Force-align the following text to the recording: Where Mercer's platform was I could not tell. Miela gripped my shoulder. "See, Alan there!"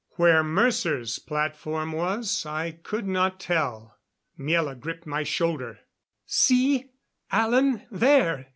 Where 0.15 0.41
Mercer's 0.43 1.19
platform 1.19 1.91
was 1.91 2.43
I 2.43 2.71
could 2.71 3.05
not 3.07 3.39
tell. 3.39 3.99
Miela 4.35 4.73
gripped 4.79 5.05
my 5.05 5.21
shoulder. 5.21 5.81
"See, 6.25 6.89
Alan 7.31 7.83
there!" 7.91 8.49